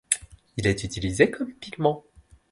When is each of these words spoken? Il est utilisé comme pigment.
Il 0.57 0.65
est 0.65 0.83
utilisé 0.83 1.29
comme 1.29 1.53
pigment. 1.53 2.03